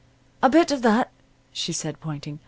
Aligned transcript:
"A 0.41 0.49
bit 0.49 0.71
of 0.71 0.81
that," 0.81 1.11
she 1.53 1.71
said, 1.71 1.99
pointing. 1.99 2.39